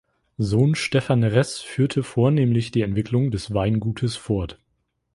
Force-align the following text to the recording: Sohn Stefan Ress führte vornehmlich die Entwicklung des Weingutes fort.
Sohn 0.39 0.73
Stefan 0.73 1.23
Ress 1.23 1.59
führte 1.59 2.01
vornehmlich 2.01 2.71
die 2.71 2.81
Entwicklung 2.81 3.29
des 3.29 3.53
Weingutes 3.53 4.15
fort. 4.15 4.57